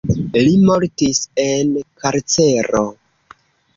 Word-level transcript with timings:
Li 0.37 0.53
mortis 0.69 1.21
en 1.45 1.77
karcero. 2.05 2.83